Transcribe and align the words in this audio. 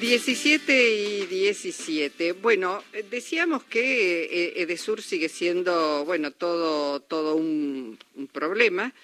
17 0.00 0.94
y 0.94 1.26
17. 1.26 2.32
Bueno, 2.32 2.82
decíamos 3.10 3.64
que 3.64 4.24
eh, 4.24 4.62
Edesur 4.62 5.02
sigue 5.02 5.28
siendo, 5.28 6.06
bueno, 6.06 6.30
todo, 6.30 7.00
todo 7.00 7.34
un, 7.34 7.98
problema. 8.32 8.94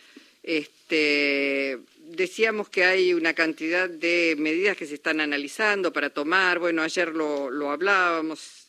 Este, 0.42 1.78
decíamos 2.00 2.70
que 2.70 2.84
hay 2.84 3.12
una 3.12 3.34
cantidad 3.34 3.90
de 3.90 4.36
medidas 4.38 4.76
que 4.78 4.86
se 4.86 4.94
están 4.94 5.20
analizando 5.20 5.92
para 5.92 6.08
tomar. 6.08 6.58
Bueno, 6.60 6.82
ayer 6.82 7.08
lo, 7.08 7.50
lo 7.50 7.70
hablábamos, 7.70 8.68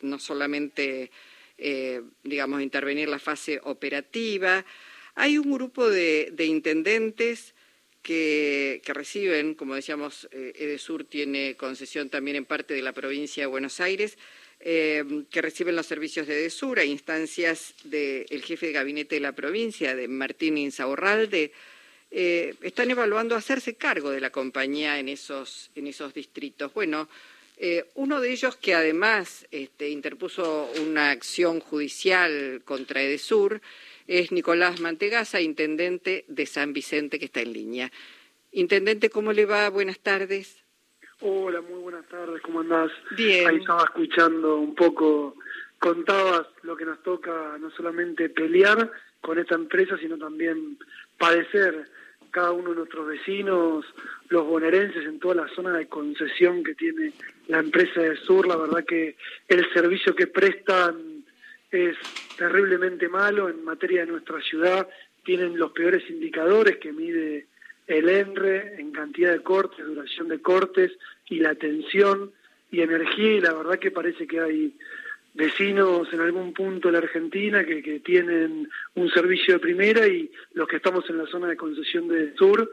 no 0.00 0.18
solamente, 0.20 1.10
eh, 1.58 2.02
digamos, 2.22 2.62
intervenir 2.62 3.08
la 3.08 3.18
fase 3.18 3.60
operativa. 3.64 4.64
Hay 5.16 5.38
un 5.38 5.50
grupo 5.52 5.90
de 5.90 6.44
intendentes 6.46 7.52
que, 8.02 8.82
reciben, 8.86 9.54
como 9.54 9.74
decíamos, 9.74 10.28
eh, 10.32 10.52
Edesur 10.56 11.04
tiene 11.04 11.56
concesión 11.56 12.10
también 12.10 12.36
en 12.36 12.44
parte 12.44 12.74
de 12.74 12.82
la 12.82 12.92
provincia 12.92 13.44
de 13.44 13.46
Buenos 13.46 13.80
Aires, 13.80 14.18
eh, 14.60 15.24
que 15.30 15.42
reciben 15.42 15.76
los 15.76 15.86
servicios 15.86 16.26
de 16.26 16.34
Edesur 16.34 16.78
a 16.78 16.84
instancias 16.84 17.74
del 17.84 18.42
jefe 18.42 18.66
de 18.66 18.72
gabinete 18.72 19.16
de 19.16 19.20
la 19.20 19.32
provincia, 19.32 19.94
de 19.94 20.08
Martín 20.08 20.58
Insaurralde, 20.58 21.52
eh, 22.10 22.54
están 22.60 22.90
evaluando 22.90 23.34
hacerse 23.34 23.74
cargo 23.74 24.10
de 24.10 24.20
la 24.20 24.30
compañía 24.30 24.98
en 24.98 25.08
esos, 25.08 25.70
en 25.74 25.86
esos 25.86 26.12
distritos. 26.12 26.74
Bueno, 26.74 27.08
uno 27.94 28.20
de 28.20 28.32
ellos 28.32 28.56
que 28.56 28.74
además 28.74 29.46
este, 29.52 29.88
interpuso 29.88 30.68
una 30.80 31.10
acción 31.10 31.60
judicial 31.60 32.60
contra 32.64 33.02
Edesur 33.02 33.62
es 34.12 34.30
Nicolás 34.30 34.78
Mantegasa, 34.80 35.40
intendente 35.40 36.26
de 36.28 36.44
San 36.44 36.74
Vicente, 36.74 37.18
que 37.18 37.24
está 37.24 37.40
en 37.40 37.54
línea. 37.54 37.90
Intendente, 38.52 39.08
¿cómo 39.08 39.32
le 39.32 39.46
va? 39.46 39.70
Buenas 39.70 39.98
tardes. 40.00 40.62
Hola, 41.20 41.62
muy 41.62 41.80
buenas 41.80 42.06
tardes, 42.08 42.42
¿cómo 42.42 42.60
andás? 42.60 42.90
Bien. 43.16 43.48
Ahí 43.48 43.56
estaba 43.56 43.84
escuchando 43.84 44.58
un 44.58 44.74
poco, 44.74 45.36
contabas 45.78 46.46
lo 46.62 46.76
que 46.76 46.84
nos 46.84 47.02
toca 47.02 47.56
no 47.58 47.70
solamente 47.70 48.28
pelear 48.28 48.90
con 49.22 49.38
esta 49.38 49.54
empresa, 49.54 49.96
sino 49.96 50.18
también 50.18 50.76
padecer 51.16 51.88
cada 52.32 52.50
uno 52.52 52.70
de 52.70 52.76
nuestros 52.76 53.06
vecinos, 53.06 53.86
los 54.28 54.46
bonaerenses 54.46 55.06
en 55.06 55.20
toda 55.20 55.36
la 55.36 55.48
zona 55.54 55.72
de 55.78 55.86
concesión 55.86 56.62
que 56.64 56.74
tiene 56.74 57.12
la 57.46 57.60
empresa 57.60 58.00
de 58.00 58.16
Sur. 58.16 58.46
La 58.46 58.56
verdad 58.56 58.84
que 58.84 59.16
el 59.48 59.72
servicio 59.72 60.14
que 60.14 60.26
prestan 60.26 61.11
es 61.72 61.96
terriblemente 62.36 63.08
malo 63.08 63.48
en 63.48 63.64
materia 63.64 64.02
de 64.04 64.12
nuestra 64.12 64.40
ciudad, 64.42 64.86
tienen 65.24 65.58
los 65.58 65.72
peores 65.72 66.08
indicadores 66.10 66.76
que 66.76 66.92
mide 66.92 67.46
el 67.86 68.08
ENRE 68.08 68.76
en 68.78 68.92
cantidad 68.92 69.32
de 69.32 69.40
cortes, 69.40 69.84
duración 69.84 70.28
de 70.28 70.40
cortes 70.40 70.92
y 71.28 71.40
la 71.40 71.54
tensión 71.54 72.30
y 72.70 72.80
energía 72.80 73.32
y 73.32 73.40
la 73.40 73.54
verdad 73.54 73.78
que 73.78 73.90
parece 73.90 74.26
que 74.26 74.40
hay 74.40 74.76
vecinos 75.34 76.12
en 76.12 76.20
algún 76.20 76.52
punto 76.52 76.88
de 76.88 76.92
la 76.92 76.98
Argentina 76.98 77.64
que, 77.64 77.82
que 77.82 78.00
tienen 78.00 78.68
un 78.94 79.10
servicio 79.10 79.54
de 79.54 79.60
primera 79.60 80.06
y 80.06 80.30
los 80.52 80.68
que 80.68 80.76
estamos 80.76 81.08
en 81.08 81.18
la 81.18 81.26
zona 81.26 81.48
de 81.48 81.56
concesión 81.56 82.08
de 82.08 82.34
sur 82.34 82.70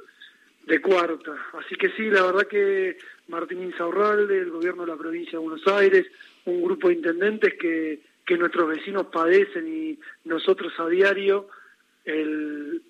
de 0.66 0.82
cuarta. 0.82 1.36
Así 1.54 1.76
que 1.76 1.90
sí, 1.92 2.10
la 2.10 2.24
verdad 2.24 2.48
que 2.48 2.98
Martín 3.28 3.64
Insaurralde, 3.64 4.40
el 4.40 4.52
gobierno 4.52 4.84
de 4.84 4.92
la 4.92 4.98
provincia 4.98 5.34
de 5.34 5.46
Buenos 5.46 5.68
Aires, 5.68 6.06
un 6.46 6.62
grupo 6.62 6.90
de 6.90 6.96
intendentes 6.96 7.54
que 7.56 8.09
que 8.30 8.38
nuestros 8.38 8.70
vecinos 8.70 9.08
padecen 9.08 9.68
y 9.68 10.00
nosotros 10.26 10.72
a 10.78 10.88
diario 10.88 11.48
el, 12.06 12.84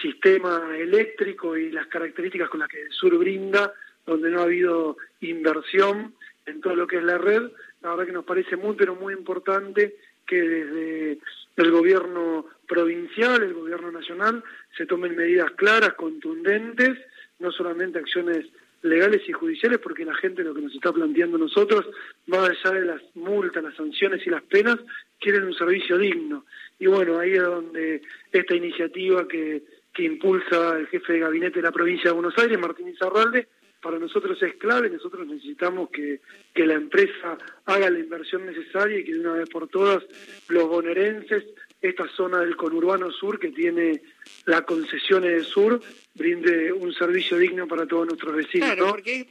sistema 0.00 0.76
eléctrico 0.78 1.56
y 1.56 1.72
las 1.72 1.88
características 1.88 2.48
con 2.48 2.60
las 2.60 2.68
que 2.68 2.82
el 2.82 2.92
sur 2.92 3.18
brinda, 3.18 3.72
donde 4.06 4.30
no 4.30 4.40
ha 4.40 4.44
habido 4.44 4.96
inversión 5.20 6.14
en 6.44 6.60
todo 6.60 6.76
lo 6.76 6.86
que 6.86 6.98
es 6.98 7.02
la 7.02 7.18
red, 7.18 7.50
la 7.82 7.90
verdad 7.90 8.06
que 8.06 8.12
nos 8.12 8.24
parece 8.24 8.56
muy, 8.56 8.76
pero 8.76 8.94
muy 8.94 9.12
importante 9.14 9.96
que 10.24 10.40
desde 10.40 11.18
el 11.56 11.70
gobierno 11.72 12.46
provincial, 12.68 13.42
el 13.42 13.54
gobierno 13.54 13.90
nacional, 13.90 14.44
se 14.76 14.86
tomen 14.86 15.16
medidas 15.16 15.50
claras, 15.52 15.94
contundentes, 15.94 16.96
no 17.40 17.50
solamente 17.50 17.98
acciones 17.98 18.46
legales 18.82 19.22
y 19.28 19.32
judiciales 19.32 19.78
porque 19.78 20.04
la 20.04 20.14
gente 20.14 20.44
lo 20.44 20.54
que 20.54 20.62
nos 20.62 20.74
está 20.74 20.92
planteando 20.92 21.38
nosotros, 21.38 21.86
más 22.26 22.50
allá 22.50 22.80
de 22.80 22.86
las 22.86 23.02
multas, 23.14 23.62
las 23.62 23.74
sanciones 23.74 24.26
y 24.26 24.30
las 24.30 24.42
penas, 24.42 24.78
quieren 25.18 25.44
un 25.44 25.54
servicio 25.54 25.98
digno. 25.98 26.44
Y 26.78 26.86
bueno, 26.86 27.18
ahí 27.18 27.32
es 27.32 27.42
donde 27.42 28.02
esta 28.32 28.54
iniciativa 28.54 29.26
que, 29.26 29.62
que 29.92 30.04
impulsa 30.04 30.78
el 30.78 30.86
jefe 30.88 31.14
de 31.14 31.20
gabinete 31.20 31.60
de 31.60 31.66
la 31.66 31.72
provincia 31.72 32.10
de 32.10 32.14
Buenos 32.14 32.36
Aires, 32.38 32.58
Martín 32.58 32.88
Izarralde, 32.88 33.48
para 33.82 33.98
nosotros 33.98 34.42
es 34.42 34.54
clave, 34.54 34.90
nosotros 34.90 35.26
necesitamos 35.26 35.90
que, 35.90 36.20
que 36.52 36.66
la 36.66 36.74
empresa 36.74 37.38
haga 37.66 37.88
la 37.88 37.98
inversión 37.98 38.44
necesaria 38.44 38.98
y 38.98 39.04
que 39.04 39.14
de 39.14 39.20
una 39.20 39.34
vez 39.34 39.48
por 39.48 39.68
todas 39.68 40.02
los 40.48 40.68
bonaerenses 40.68 41.44
esta 41.88 42.08
zona 42.08 42.40
del 42.40 42.56
conurbano 42.56 43.10
sur 43.10 43.38
que 43.38 43.48
tiene 43.48 44.02
la 44.44 44.62
concesión 44.62 45.22
del 45.22 45.44
sur 45.44 45.80
brinde 46.14 46.72
un 46.72 46.92
servicio 46.94 47.36
digno 47.36 47.68
para 47.68 47.86
todos 47.86 48.06
nuestros 48.06 48.34
vecinos. 48.34 48.68
Claro, 48.68 48.88
porque 48.88 49.26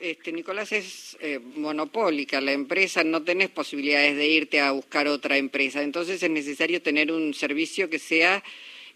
este, 0.00 0.32
Nicolás 0.32 0.72
es 0.72 1.16
eh, 1.20 1.38
monopólica 1.56 2.40
la 2.40 2.52
empresa, 2.52 3.04
no 3.04 3.22
tenés 3.22 3.50
posibilidades 3.50 4.16
de 4.16 4.26
irte 4.26 4.60
a 4.60 4.72
buscar 4.72 5.06
otra 5.08 5.36
empresa, 5.36 5.82
entonces 5.82 6.22
es 6.22 6.30
necesario 6.30 6.80
tener 6.82 7.12
un 7.12 7.34
servicio 7.34 7.90
que 7.90 7.98
sea 7.98 8.42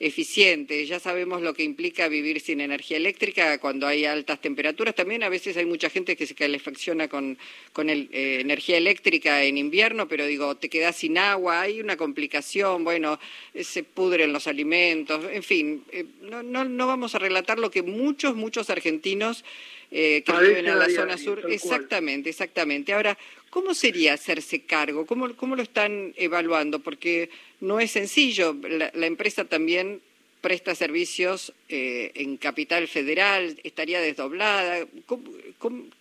eficiente. 0.05 0.85
Ya 0.85 1.01
sabemos 1.01 1.41
lo 1.41 1.55
que 1.55 1.63
implica 1.63 2.09
vivir 2.09 2.41
sin 2.41 2.61
energía 2.61 2.99
eléctrica 2.99 3.57
cuando 3.59 3.87
hay 3.87 4.05
altas 4.05 4.39
temperaturas. 4.39 4.95
También 4.95 5.23
a 5.23 5.31
veces 5.31 5.57
hay 5.57 5.65
mucha 5.65 5.89
gente 5.89 6.15
que 6.15 6.27
se 6.27 6.35
calefacciona 6.35 7.09
con, 7.09 7.39
con 7.73 7.89
el, 7.89 8.11
eh, 8.13 8.41
energía 8.41 8.77
eléctrica 8.77 9.43
en 9.45 9.57
invierno, 9.57 10.07
pero 10.07 10.27
digo, 10.27 10.57
te 10.57 10.69
quedas 10.69 10.97
sin 10.97 11.17
agua, 11.17 11.63
hay 11.63 11.81
una 11.81 11.97
complicación, 11.97 12.85
bueno, 12.85 13.19
se 13.59 13.83
pudren 13.83 14.35
los 14.35 14.47
alimentos, 14.47 15.25
en 15.33 15.43
fin, 15.43 15.85
eh, 15.91 16.05
no, 16.21 16.43
no, 16.43 16.65
no 16.65 16.87
vamos 16.87 17.15
a 17.15 17.19
relatar 17.19 17.59
lo 17.59 17.71
que 17.71 17.83
muchos, 17.83 18.37
muchos 18.37 18.69
argentinos 18.69 19.43
eh, 19.91 20.23
que 20.27 20.33
viven 20.33 20.67
en 20.67 20.79
la 20.79 20.91
zona 20.91 21.17
sur. 21.17 21.41
Exactamente, 21.49 22.29
exactamente. 22.29 22.93
Ahora, 22.93 23.17
¿Cómo 23.55 23.73
sería 23.73 24.15
hacerse 24.15 24.67
cargo? 24.67 25.07
¿Cómo, 25.07 25.37
cómo 25.37 25.55
lo 25.55 25.63
están 25.63 26.13
evaluando? 26.17 26.81
Porque 26.81 27.31
no 27.61 27.79
es 27.79 27.93
sencillo. 27.93 28.53
La, 28.69 29.07
empresa 29.07 29.45
también 29.45 30.01
presta 30.41 30.75
servicios 30.75 31.55
eh, 31.69 32.11
en 32.17 32.37
Capital 32.37 32.89
Federal, 32.89 33.57
estaría 33.63 34.01
desdoblada. 34.01 34.85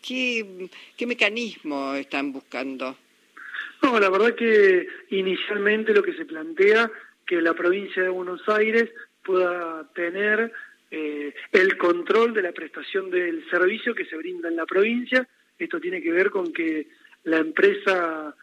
qué, 0.02 1.06
mecanismo 1.06 1.94
están 1.94 2.32
buscando? 2.32 2.98
No, 3.84 4.00
la 4.00 4.10
verdad 4.10 4.34
que 4.34 4.88
inicialmente 5.12 5.94
lo 5.94 6.02
que 6.02 6.14
se 6.14 6.26
plantea 6.26 6.90
que 7.24 7.40
la 7.40 7.54
provincia 7.54 8.02
de 8.02 8.10
Buenos 8.10 8.42
Aires 8.50 8.90
pueda 9.24 9.88
tener 9.94 10.52
eh, 10.90 11.36
el 11.52 11.78
control 11.78 12.34
de 12.34 12.42
la 12.42 12.52
prestación 12.52 13.12
del 13.12 13.48
servicio 13.48 13.94
que 13.94 14.06
se 14.06 14.18
brinda 14.18 14.50
en 14.50 14.56
la 14.56 14.66
provincia. 14.66 15.28
Esto 15.60 15.80
tiene 15.80 16.02
que 16.02 16.12
ver 16.12 16.32
con 16.32 16.52
que 16.52 16.88
la 17.24 17.38
empresa 17.38 18.36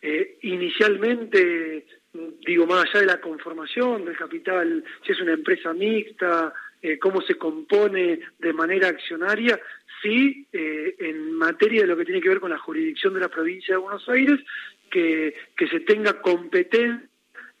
eh, 0.00 0.38
inicialmente, 0.42 1.86
digo, 2.46 2.66
más 2.66 2.84
allá 2.84 3.00
de 3.00 3.06
la 3.06 3.20
conformación 3.20 4.04
del 4.04 4.16
capital, 4.16 4.84
si 5.04 5.12
es 5.12 5.20
una 5.20 5.32
empresa 5.32 5.72
mixta, 5.72 6.52
eh, 6.80 6.98
cómo 6.98 7.20
se 7.22 7.34
compone 7.34 8.20
de 8.38 8.52
manera 8.52 8.88
accionaria, 8.88 9.60
sí, 10.02 10.46
eh, 10.52 10.94
en 11.00 11.32
materia 11.32 11.82
de 11.82 11.88
lo 11.88 11.96
que 11.96 12.04
tiene 12.04 12.20
que 12.20 12.28
ver 12.28 12.40
con 12.40 12.50
la 12.50 12.58
jurisdicción 12.58 13.14
de 13.14 13.20
la 13.20 13.28
provincia 13.28 13.74
de 13.74 13.80
Buenos 13.80 14.08
Aires, 14.08 14.38
que, 14.90 15.34
que 15.56 15.68
se 15.68 15.80
tenga 15.80 16.20
competencia 16.22 17.02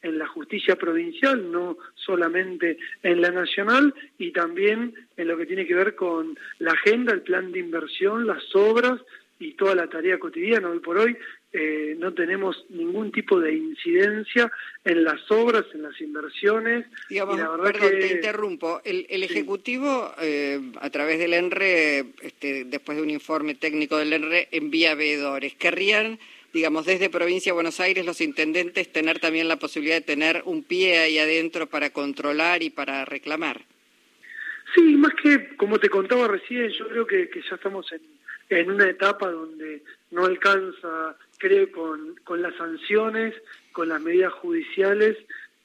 en 0.00 0.18
la 0.18 0.28
justicia 0.28 0.76
provincial, 0.76 1.50
no 1.50 1.76
solamente 1.96 2.78
en 3.02 3.20
la 3.20 3.32
nacional, 3.32 3.92
y 4.16 4.30
también 4.30 4.94
en 5.16 5.28
lo 5.28 5.36
que 5.36 5.46
tiene 5.46 5.66
que 5.66 5.74
ver 5.74 5.96
con 5.96 6.38
la 6.60 6.70
agenda, 6.70 7.12
el 7.12 7.22
plan 7.22 7.50
de 7.50 7.58
inversión, 7.58 8.26
las 8.26 8.44
obras 8.54 9.00
y 9.38 9.52
toda 9.54 9.74
la 9.74 9.88
tarea 9.88 10.18
cotidiana. 10.18 10.68
Hoy 10.68 10.80
por 10.80 10.98
hoy 10.98 11.16
eh, 11.52 11.96
no 11.98 12.12
tenemos 12.12 12.64
ningún 12.70 13.12
tipo 13.12 13.40
de 13.40 13.54
incidencia 13.54 14.50
en 14.84 15.04
las 15.04 15.30
obras, 15.30 15.64
en 15.74 15.82
las 15.82 16.00
inversiones. 16.00 16.86
Digamos, 17.08 17.36
perdón, 17.62 17.90
te 18.00 18.12
interrumpo. 18.12 18.80
El, 18.84 19.22
Ejecutivo, 19.22 20.12
eh, 20.20 20.60
a 20.80 20.90
través 20.90 21.18
del 21.18 21.34
ENRE, 21.34 22.06
este, 22.22 22.64
después 22.64 22.96
de 22.96 23.02
un 23.02 23.10
informe 23.10 23.54
técnico 23.54 23.96
del 23.96 24.12
ENRE, 24.12 24.48
envía 24.50 24.94
veedores. 24.94 25.54
¿Querrían, 25.54 26.18
digamos, 26.52 26.86
desde 26.86 27.10
Provincia 27.10 27.50
de 27.50 27.54
Buenos 27.54 27.78
Aires, 27.80 28.04
los 28.04 28.20
intendentes 28.20 28.92
tener 28.92 29.20
también 29.20 29.48
la 29.48 29.56
posibilidad 29.56 29.96
de 29.96 30.02
tener 30.02 30.42
un 30.46 30.64
pie 30.64 30.98
ahí 30.98 31.18
adentro 31.18 31.66
para 31.66 31.90
controlar 31.90 32.62
y 32.62 32.70
para 32.70 33.04
reclamar? 33.04 33.62
Sí, 34.74 34.82
más 34.96 35.12
que, 35.22 35.56
como 35.56 35.78
te 35.78 35.88
contaba 35.88 36.28
recién, 36.28 36.68
yo 36.70 36.88
creo 36.88 37.06
que 37.06 37.30
ya 37.48 37.54
estamos 37.54 37.90
en 37.92 38.02
en 38.48 38.70
una 38.70 38.88
etapa 38.88 39.30
donde 39.30 39.82
no 40.10 40.24
alcanza, 40.24 41.16
creo, 41.38 41.70
con, 41.70 42.16
con 42.24 42.40
las 42.42 42.54
sanciones, 42.56 43.34
con 43.72 43.88
las 43.88 44.00
medidas 44.00 44.32
judiciales 44.32 45.16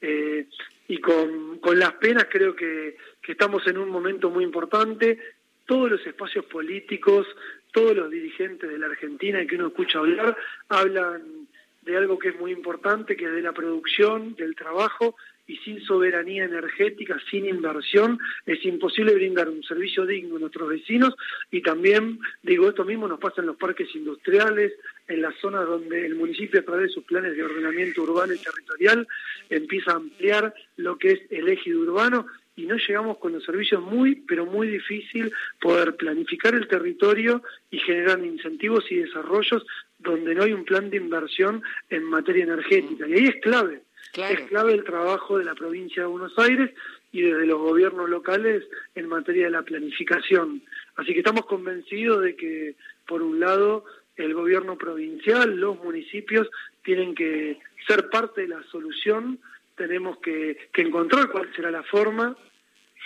eh, 0.01 0.45
y 0.87 0.97
con, 0.99 1.59
con 1.59 1.79
las 1.79 1.93
penas, 1.93 2.27
creo 2.29 2.55
que, 2.55 2.97
que 3.21 3.31
estamos 3.31 3.65
en 3.67 3.77
un 3.77 3.89
momento 3.89 4.29
muy 4.29 4.43
importante. 4.43 5.17
todos 5.65 5.91
los 5.91 6.05
espacios 6.05 6.45
políticos, 6.45 7.25
todos 7.71 7.95
los 7.95 8.11
dirigentes 8.11 8.69
de 8.69 8.77
la 8.77 8.87
Argentina 8.87 9.45
que 9.45 9.55
uno 9.55 9.67
escucha 9.67 9.99
hablar, 9.99 10.37
hablan 10.69 11.47
de 11.81 11.97
algo 11.97 12.19
que 12.19 12.29
es 12.29 12.39
muy 12.39 12.51
importante, 12.51 13.15
que 13.15 13.25
es 13.25 13.31
de 13.31 13.41
la 13.41 13.53
producción, 13.53 14.35
del 14.35 14.55
trabajo, 14.55 15.15
y 15.45 15.57
sin 15.57 15.81
soberanía 15.81 16.45
energética, 16.45 17.19
sin 17.29 17.45
inversión, 17.45 18.19
es 18.45 18.63
imposible 18.65 19.13
brindar 19.13 19.49
un 19.49 19.63
servicio 19.63 20.05
digno 20.05 20.37
a 20.37 20.39
nuestros 20.39 20.69
vecinos. 20.69 21.15
Y 21.51 21.61
también, 21.61 22.19
digo, 22.41 22.69
esto 22.69 22.85
mismo 22.85 23.07
nos 23.07 23.19
pasa 23.19 23.41
en 23.41 23.47
los 23.47 23.57
parques 23.57 23.93
industriales, 23.95 24.73
en 25.07 25.21
las 25.21 25.35
zonas 25.39 25.65
donde 25.65 26.05
el 26.05 26.15
municipio 26.15 26.61
a 26.61 26.63
través 26.63 26.87
de 26.87 26.93
sus 26.93 27.03
planes 27.03 27.35
de 27.35 27.43
ordenamiento 27.43 28.03
urbano 28.03 28.33
y 28.33 28.37
territorial 28.37 29.07
empieza 29.49 29.91
a 29.91 29.95
ampliar 29.95 30.53
lo 30.77 30.97
que 30.97 31.11
es 31.11 31.21
el 31.29 31.49
eje 31.49 31.75
urbano. 31.75 32.25
Y 32.55 32.67
no 32.67 32.75
llegamos 32.77 33.17
con 33.17 33.33
los 33.33 33.43
servicios 33.43 33.81
muy, 33.81 34.15
pero 34.27 34.45
muy 34.45 34.67
difícil 34.67 35.33
poder 35.59 35.95
planificar 35.95 36.53
el 36.53 36.67
territorio 36.67 37.41
y 37.71 37.79
generar 37.79 38.23
incentivos 38.23 38.85
y 38.91 38.97
desarrollos 38.97 39.65
donde 39.97 40.35
no 40.35 40.43
hay 40.43 40.53
un 40.53 40.63
plan 40.63 40.89
de 40.91 40.97
inversión 40.97 41.63
en 41.89 42.03
materia 42.03 42.43
energética. 42.43 43.07
Y 43.07 43.13
ahí 43.13 43.25
es 43.25 43.41
clave, 43.41 43.81
es 44.15 44.41
clave 44.49 44.73
el 44.73 44.83
trabajo 44.83 45.37
de 45.37 45.45
la 45.45 45.55
provincia 45.55 46.03
de 46.03 46.07
Buenos 46.07 46.37
Aires 46.37 46.71
y 47.11 47.21
desde 47.21 47.45
los 47.45 47.59
gobiernos 47.59 48.09
locales 48.09 48.63
en 48.95 49.07
materia 49.07 49.45
de 49.45 49.51
la 49.51 49.61
planificación. 49.61 50.61
Así 50.95 51.13
que 51.13 51.19
estamos 51.19 51.45
convencidos 51.45 52.21
de 52.21 52.35
que, 52.35 52.75
por 53.07 53.21
un 53.21 53.39
lado, 53.39 53.85
el 54.15 54.33
gobierno 54.33 54.77
provincial, 54.77 55.55
los 55.55 55.81
municipios, 55.83 56.49
tienen 56.83 57.15
que 57.15 57.59
ser 57.87 58.09
parte 58.09 58.41
de 58.41 58.47
la 58.47 58.63
solución 58.71 59.39
tenemos 59.75 60.17
que, 60.19 60.57
encontrar 60.75 61.29
cuál 61.29 61.53
será 61.55 61.71
la 61.71 61.83
forma, 61.83 62.35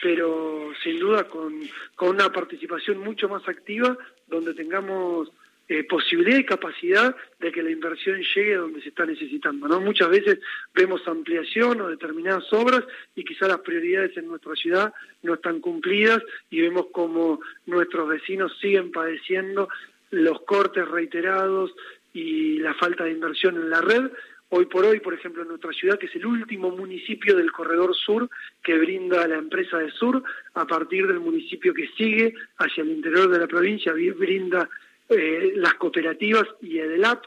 pero 0.01 0.71
sin 0.83 0.99
duda 0.99 1.25
con, 1.25 1.53
una 2.01 2.31
participación 2.31 2.99
mucho 2.99 3.29
más 3.29 3.47
activa 3.47 3.97
donde 4.27 4.53
tengamos 4.53 5.31
eh, 5.69 5.83
posibilidad 5.83 6.37
y 6.37 6.45
capacidad 6.45 7.15
de 7.39 7.51
que 7.51 7.61
la 7.61 7.71
inversión 7.71 8.21
llegue 8.35 8.55
a 8.55 8.59
donde 8.59 8.81
se 8.81 8.89
está 8.89 9.05
necesitando. 9.05 9.67
¿no? 9.67 9.81
Muchas 9.81 10.09
veces 10.09 10.39
vemos 10.73 11.05
ampliación 11.07 11.81
o 11.81 11.89
determinadas 11.89 12.51
obras 12.53 12.83
y 13.15 13.23
quizás 13.23 13.49
las 13.49 13.59
prioridades 13.59 14.15
en 14.17 14.27
nuestra 14.27 14.55
ciudad 14.55 14.93
no 15.23 15.33
están 15.33 15.59
cumplidas 15.59 16.23
y 16.49 16.61
vemos 16.61 16.87
como 16.91 17.41
nuestros 17.65 18.07
vecinos 18.07 18.57
siguen 18.61 18.91
padeciendo 18.91 19.67
los 20.11 20.41
cortes 20.41 20.87
reiterados 20.87 21.73
y 22.13 22.59
la 22.59 22.73
falta 22.73 23.03
de 23.03 23.11
inversión 23.11 23.57
en 23.57 23.69
la 23.69 23.81
red 23.81 24.09
Hoy 24.49 24.65
por 24.67 24.85
hoy, 24.85 25.01
por 25.01 25.13
ejemplo, 25.13 25.41
en 25.41 25.49
nuestra 25.49 25.73
ciudad, 25.73 25.99
que 25.99 26.05
es 26.05 26.15
el 26.15 26.25
último 26.25 26.71
municipio 26.71 27.35
del 27.35 27.51
corredor 27.51 27.93
sur 27.93 28.29
que 28.63 28.77
brinda 28.77 29.27
la 29.27 29.35
empresa 29.35 29.77
de 29.77 29.91
Sur, 29.91 30.23
a 30.53 30.65
partir 30.65 31.05
del 31.05 31.19
municipio 31.19 31.73
que 31.73 31.89
sigue 31.97 32.33
hacia 32.57 32.83
el 32.83 32.91
interior 32.91 33.29
de 33.29 33.39
la 33.39 33.47
provincia, 33.47 33.91
brinda 33.91 34.69
eh, 35.09 35.53
las 35.55 35.75
cooperativas 35.75 36.47
y 36.61 36.79
EDELAP, 36.79 37.23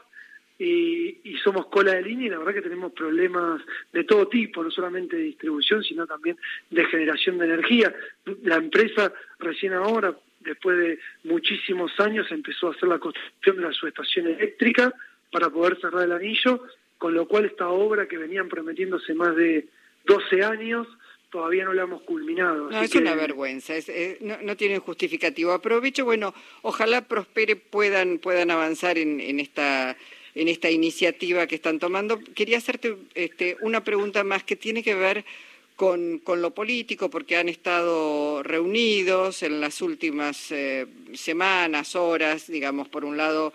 y, 0.59 1.17
y, 1.23 1.37
somos 1.43 1.65
cola 1.67 1.93
de 1.93 2.03
línea 2.03 2.27
y 2.27 2.29
la 2.29 2.37
verdad 2.37 2.53
que 2.53 2.61
tenemos 2.61 2.91
problemas 2.91 3.61
de 3.91 4.03
todo 4.03 4.27
tipo, 4.27 4.63
no 4.63 4.69
solamente 4.69 5.15
de 5.15 5.23
distribución, 5.23 5.83
sino 5.83 6.05
también 6.05 6.37
de 6.69 6.85
generación 6.85 7.39
de 7.39 7.45
energía. 7.45 7.91
La 8.43 8.57
empresa 8.57 9.11
recién 9.39 9.73
ahora, 9.73 10.15
después 10.41 10.77
de 10.77 10.99
muchísimos 11.23 11.99
años, 11.99 12.27
empezó 12.29 12.67
a 12.67 12.71
hacer 12.73 12.89
la 12.89 12.99
construcción 12.99 13.55
de 13.55 13.63
la 13.63 13.73
subestación 13.73 14.27
eléctrica 14.27 14.93
para 15.31 15.49
poder 15.49 15.79
cerrar 15.81 16.03
el 16.03 16.11
anillo 16.11 16.61
con 17.01 17.15
lo 17.15 17.27
cual 17.27 17.45
esta 17.45 17.67
obra 17.67 18.07
que 18.07 18.19
venían 18.19 18.47
prometiéndose 18.47 19.15
más 19.15 19.35
de 19.35 19.65
12 20.05 20.43
años 20.43 20.87
todavía 21.31 21.65
no 21.65 21.73
la 21.73 21.83
hemos 21.83 22.01
culminado. 22.03 22.69
No, 22.69 22.81
es 22.81 22.93
una 22.93 23.15
vergüenza, 23.15 23.73
no, 24.19 24.37
no 24.41 24.57
tiene 24.57 24.77
justificativo. 24.79 25.51
Aprovecho, 25.51 26.05
bueno, 26.05 26.33
ojalá 26.61 27.01
prospere, 27.01 27.55
puedan, 27.55 28.19
puedan 28.19 28.51
avanzar 28.51 28.97
en, 28.97 29.19
en 29.19 29.39
esta 29.39 29.97
en 30.35 30.47
esta 30.47 30.69
iniciativa 30.69 31.47
que 31.47 31.55
están 31.55 31.79
tomando. 31.79 32.19
Quería 32.35 32.57
hacerte 32.57 32.95
este, 33.15 33.57
una 33.61 33.83
pregunta 33.83 34.23
más 34.23 34.43
que 34.43 34.55
tiene 34.55 34.83
que 34.83 34.95
ver 34.95 35.25
con, 35.75 36.19
con, 36.19 36.41
lo 36.41 36.51
político, 36.51 37.09
porque 37.09 37.37
han 37.37 37.49
estado 37.49 38.43
reunidos 38.43 39.43
en 39.43 39.59
las 39.59 39.81
últimas 39.81 40.51
eh, 40.51 40.85
semanas, 41.13 41.95
horas, 41.95 42.47
digamos, 42.47 42.87
por 42.87 43.03
un 43.03 43.17
lado 43.17 43.51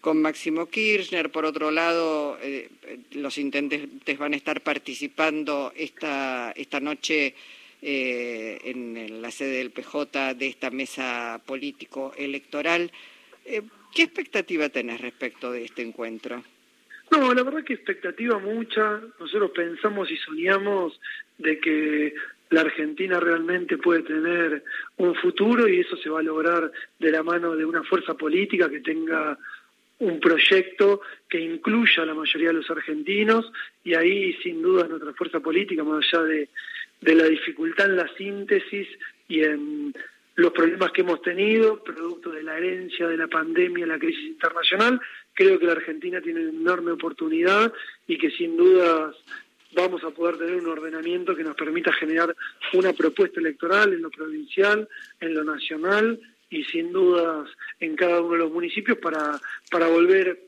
con 0.00 0.22
Máximo 0.22 0.66
Kirchner. 0.66 1.30
Por 1.30 1.44
otro 1.44 1.70
lado, 1.70 2.38
eh, 2.42 2.68
los 3.12 3.38
intendentes 3.38 4.18
van 4.18 4.32
a 4.32 4.36
estar 4.36 4.60
participando 4.62 5.72
esta, 5.76 6.52
esta 6.52 6.80
noche 6.80 7.34
eh, 7.82 8.58
en, 8.64 9.22
la 9.22 9.30
sede 9.30 9.58
del 9.58 9.70
PJ 9.70 10.34
de 10.34 10.46
esta 10.46 10.70
mesa 10.70 11.40
político-electoral. 11.44 12.90
Eh, 13.44 13.62
¿Qué 13.94 14.02
expectativa 14.02 14.68
tenés 14.68 15.00
respecto 15.00 15.50
de 15.50 15.64
este 15.64 15.82
encuentro? 15.82 16.42
No, 17.10 17.32
la 17.32 17.42
verdad 17.42 17.64
que 17.64 17.74
expectativa 17.74 18.38
mucha. 18.38 19.00
Nosotros 19.18 19.50
pensamos 19.54 20.10
y 20.10 20.16
soñamos 20.18 21.00
de 21.38 21.58
que 21.58 22.14
la 22.50 22.62
Argentina 22.62 23.20
realmente 23.20 23.78
puede 23.78 24.02
tener 24.02 24.64
un 24.96 25.14
futuro 25.14 25.68
y 25.68 25.80
eso 25.80 25.96
se 25.96 26.10
va 26.10 26.20
a 26.20 26.22
lograr 26.22 26.70
de 26.98 27.10
la 27.10 27.22
mano 27.22 27.56
de 27.56 27.64
una 27.64 27.82
fuerza 27.82 28.14
política 28.14 28.68
que 28.68 28.80
tenga 28.80 29.38
un 30.00 30.20
proyecto 30.20 31.00
que 31.28 31.40
incluya 31.40 32.02
a 32.02 32.06
la 32.06 32.14
mayoría 32.14 32.48
de 32.48 32.54
los 32.54 32.70
argentinos 32.70 33.50
y 33.82 33.94
ahí 33.94 34.32
sin 34.42 34.62
duda 34.62 34.86
nuestra 34.86 35.12
fuerza 35.14 35.40
política, 35.40 35.82
más 35.82 36.04
allá 36.12 36.22
de, 36.24 36.48
la 37.14 37.24
dificultad 37.24 37.86
en 37.86 37.96
la 37.96 38.08
síntesis 38.16 38.88
y 39.28 39.42
en 39.42 39.94
los 40.36 40.52
problemas 40.52 40.92
que 40.92 41.00
hemos 41.00 41.20
tenido, 41.22 41.82
producto 41.82 42.30
de 42.30 42.44
la 42.44 42.56
herencia 42.56 43.08
de 43.08 43.16
la 43.16 43.26
pandemia, 43.26 43.86
la 43.86 43.98
crisis 43.98 44.24
internacional, 44.24 45.00
creo 45.34 45.58
que 45.58 45.66
la 45.66 45.72
Argentina 45.72 46.20
tiene 46.20 46.40
una 46.40 46.50
enorme 46.50 46.92
oportunidad 46.92 47.72
y 48.06 48.18
que 48.18 48.30
sin 48.30 48.56
dudas 48.56 49.16
vamos 49.72 50.02
a 50.04 50.10
poder 50.10 50.38
tener 50.38 50.54
un 50.56 50.68
ordenamiento 50.68 51.34
que 51.34 51.44
nos 51.44 51.56
permita 51.56 51.92
generar 51.92 52.34
una 52.72 52.92
propuesta 52.92 53.40
electoral 53.40 53.92
en 53.92 54.02
lo 54.02 54.10
provincial, 54.10 54.88
en 55.20 55.34
lo 55.34 55.44
nacional 55.44 56.20
y 56.50 56.64
sin 56.64 56.92
dudas 56.92 57.48
en 57.80 57.96
cada 57.96 58.20
uno 58.20 58.32
de 58.32 58.38
los 58.38 58.52
municipios 58.52 58.98
para, 58.98 59.38
para 59.70 59.88
volver 59.88 60.40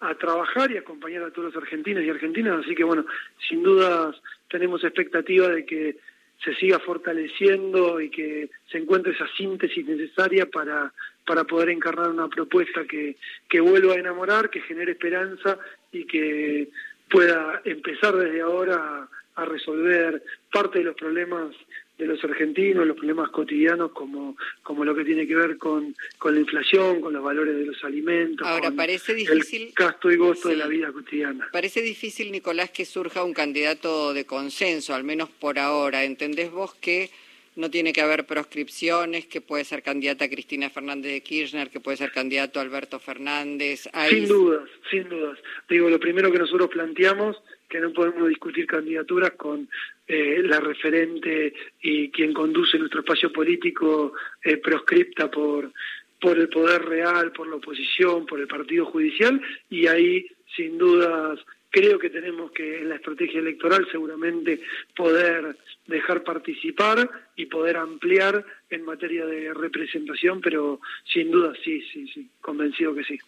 a 0.00 0.14
trabajar 0.14 0.70
y 0.70 0.78
acompañar 0.78 1.22
a 1.22 1.30
todos 1.30 1.52
los 1.52 1.62
argentinos 1.62 2.02
y 2.04 2.10
argentinas. 2.10 2.64
Así 2.64 2.74
que 2.74 2.84
bueno, 2.84 3.04
sin 3.48 3.62
dudas 3.62 4.16
tenemos 4.48 4.82
expectativa 4.82 5.48
de 5.48 5.64
que 5.66 5.96
se 6.44 6.54
siga 6.54 6.78
fortaleciendo 6.78 8.00
y 8.00 8.10
que 8.10 8.48
se 8.70 8.78
encuentre 8.78 9.12
esa 9.12 9.28
síntesis 9.36 9.84
necesaria 9.86 10.46
para, 10.46 10.92
para 11.26 11.44
poder 11.44 11.68
encarnar 11.68 12.10
una 12.10 12.28
propuesta 12.28 12.84
que, 12.84 13.16
que 13.48 13.60
vuelva 13.60 13.94
a 13.94 13.98
enamorar, 13.98 14.48
que 14.48 14.62
genere 14.62 14.92
esperanza 14.92 15.58
y 15.92 16.06
que 16.06 16.68
pueda 17.10 17.60
empezar 17.64 18.16
desde 18.16 18.40
ahora 18.40 19.06
a 19.34 19.44
resolver 19.44 20.22
parte 20.50 20.78
de 20.78 20.84
los 20.84 20.96
problemas 20.96 21.54
de 22.00 22.06
los 22.06 22.24
argentinos, 22.24 22.86
los 22.86 22.96
problemas 22.96 23.30
cotidianos 23.30 23.92
como, 23.92 24.36
como 24.62 24.84
lo 24.84 24.94
que 24.94 25.04
tiene 25.04 25.26
que 25.26 25.34
ver 25.34 25.58
con, 25.58 25.94
con 26.18 26.34
la 26.34 26.40
inflación, 26.40 27.00
con 27.00 27.12
los 27.12 27.22
valores 27.22 27.54
de 27.56 27.66
los 27.66 27.84
alimentos, 27.84 28.46
Ahora, 28.46 28.70
parece 28.70 29.14
difícil, 29.14 29.62
el 29.68 29.72
gasto 29.74 30.10
y 30.10 30.16
gosto 30.16 30.48
de 30.48 30.56
la 30.56 30.66
vida 30.66 30.90
cotidiana. 30.92 31.48
Parece 31.52 31.82
difícil, 31.82 32.32
Nicolás, 32.32 32.70
que 32.70 32.84
surja 32.84 33.22
un 33.22 33.34
candidato 33.34 34.14
de 34.14 34.24
consenso, 34.24 34.94
al 34.94 35.04
menos 35.04 35.28
por 35.28 35.58
ahora. 35.58 36.04
¿Entendés 36.04 36.50
vos 36.50 36.74
que 36.74 37.10
no 37.56 37.70
tiene 37.70 37.92
que 37.92 38.00
haber 38.00 38.26
proscripciones, 38.26 39.26
que 39.26 39.40
puede 39.40 39.64
ser 39.64 39.82
candidata 39.82 40.28
Cristina 40.28 40.70
Fernández 40.70 41.12
de 41.12 41.22
Kirchner, 41.22 41.70
que 41.70 41.80
puede 41.80 41.96
ser 41.96 42.12
candidato 42.12 42.60
Alberto 42.60 42.98
Fernández? 42.98 43.88
Sin 44.08 44.28
dudas, 44.28 44.68
sin 44.90 45.08
dudas. 45.08 45.38
Digo, 45.68 45.88
lo 45.88 46.00
primero 46.00 46.30
que 46.30 46.38
nosotros 46.38 46.70
planteamos 46.70 47.36
que 47.70 47.80
no 47.80 47.92
podemos 47.92 48.28
discutir 48.28 48.66
candidaturas 48.66 49.30
con 49.32 49.68
eh, 50.08 50.42
la 50.42 50.58
referente 50.58 51.54
y 51.80 52.10
quien 52.10 52.34
conduce 52.34 52.76
nuestro 52.78 53.00
espacio 53.00 53.32
político 53.32 54.12
eh, 54.42 54.56
proscripta 54.56 55.30
por, 55.30 55.72
por 56.20 56.36
el 56.36 56.48
poder 56.48 56.84
real, 56.84 57.30
por 57.30 57.48
la 57.48 57.56
oposición, 57.56 58.26
por 58.26 58.40
el 58.40 58.48
partido 58.48 58.86
judicial, 58.86 59.40
y 59.70 59.86
ahí 59.86 60.26
sin 60.56 60.78
dudas 60.78 61.38
creo 61.70 61.98
que 61.98 62.10
tenemos 62.10 62.50
que 62.52 62.78
en 62.78 62.88
la 62.88 62.96
estrategia 62.96 63.40
electoral 63.40 63.86
seguramente 63.90 64.60
poder 64.94 65.56
dejar 65.86 66.22
participar 66.22 67.08
y 67.36 67.46
poder 67.46 67.76
ampliar 67.76 68.44
en 68.68 68.84
materia 68.84 69.24
de 69.26 69.54
representación, 69.54 70.40
pero 70.40 70.80
sin 71.12 71.30
duda 71.30 71.52
sí, 71.64 71.82
sí, 71.92 72.06
sí, 72.12 72.28
convencido 72.40 72.94
que 72.94 73.04
sí. 73.04 73.18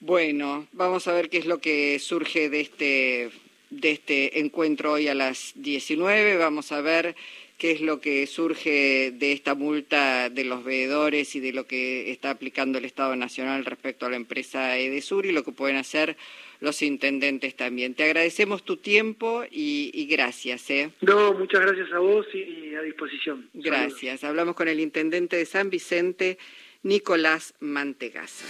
Bueno, 0.00 0.66
vamos 0.72 1.06
a 1.08 1.14
ver 1.14 1.30
qué 1.30 1.38
es 1.38 1.46
lo 1.46 1.58
que 1.58 1.98
surge 1.98 2.50
de 2.50 2.60
este 2.60 3.30
de 3.70 3.90
este 3.90 4.38
encuentro 4.38 4.92
hoy 4.92 5.08
a 5.08 5.14
las 5.14 5.52
19. 5.56 6.36
Vamos 6.36 6.70
a 6.72 6.80
ver 6.80 7.16
qué 7.58 7.72
es 7.72 7.80
lo 7.80 8.00
que 8.00 8.26
surge 8.26 9.12
de 9.12 9.32
esta 9.32 9.54
multa 9.54 10.28
de 10.30 10.44
los 10.44 10.64
veedores 10.64 11.34
y 11.36 11.40
de 11.40 11.52
lo 11.52 11.66
que 11.66 12.10
está 12.10 12.30
aplicando 12.30 12.78
el 12.78 12.84
Estado 12.84 13.16
Nacional 13.16 13.64
respecto 13.64 14.06
a 14.06 14.10
la 14.10 14.16
empresa 14.16 14.76
Edesur 14.76 15.26
y 15.26 15.32
lo 15.32 15.44
que 15.44 15.52
pueden 15.52 15.76
hacer 15.76 16.16
los 16.60 16.82
intendentes 16.82 17.54
también. 17.54 17.94
Te 17.94 18.04
agradecemos 18.04 18.64
tu 18.64 18.78
tiempo 18.78 19.44
y, 19.50 20.06
gracias. 20.10 20.68
¿eh? 20.70 20.90
No, 21.00 21.34
muchas 21.34 21.60
gracias 21.60 21.92
a 21.92 21.98
vos 21.98 22.26
y, 22.34 22.74
a 22.74 22.82
disposición. 22.82 23.48
Gracias. 23.54 24.24
Hablamos 24.24 24.54
con 24.56 24.68
el 24.68 24.80
intendente 24.80 25.36
de 25.36 25.46
San 25.46 25.70
Vicente, 25.70 26.38
Nicolás 26.82 27.54
Mantegasa. 27.60 28.46